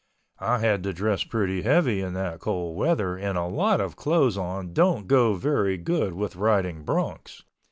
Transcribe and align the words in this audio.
I 0.39 0.57
had 0.57 0.81
to 0.85 0.93
dress 0.93 1.23
pretty 1.23 1.61
heavy 1.61 2.01
in 2.01 2.15
that 2.15 2.39
cold 2.39 2.75
weather 2.75 3.17
and 3.17 3.37
a 3.37 3.43
lot 3.45 3.79
of 3.79 3.95
clothes 3.95 4.35
on 4.35 4.73
don't 4.73 5.05
go 5.05 5.35
very 5.35 5.77
good 5.77 6.13
with 6.13 6.35
riding 6.35 6.83
broncs. 6.83 7.43